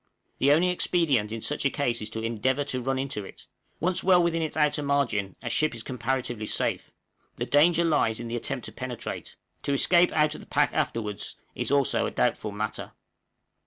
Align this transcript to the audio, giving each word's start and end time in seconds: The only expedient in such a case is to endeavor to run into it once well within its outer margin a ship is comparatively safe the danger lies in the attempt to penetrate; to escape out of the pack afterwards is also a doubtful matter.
The 0.39 0.51
only 0.51 0.69
expedient 0.69 1.31
in 1.31 1.41
such 1.41 1.63
a 1.63 1.69
case 1.69 2.01
is 2.01 2.09
to 2.09 2.23
endeavor 2.23 2.63
to 2.63 2.81
run 2.81 2.97
into 2.97 3.23
it 3.23 3.45
once 3.79 4.03
well 4.03 4.23
within 4.23 4.41
its 4.41 4.57
outer 4.57 4.81
margin 4.81 5.35
a 5.43 5.49
ship 5.51 5.75
is 5.75 5.83
comparatively 5.83 6.47
safe 6.47 6.91
the 7.35 7.45
danger 7.45 7.85
lies 7.85 8.19
in 8.19 8.27
the 8.27 8.35
attempt 8.35 8.65
to 8.65 8.71
penetrate; 8.71 9.35
to 9.61 9.73
escape 9.73 10.11
out 10.13 10.33
of 10.33 10.41
the 10.41 10.47
pack 10.47 10.71
afterwards 10.73 11.35
is 11.53 11.69
also 11.69 12.07
a 12.07 12.09
doubtful 12.11 12.51
matter. 12.51 12.93